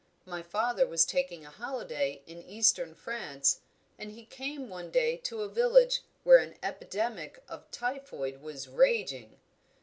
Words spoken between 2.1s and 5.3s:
in eastern France, and he came one day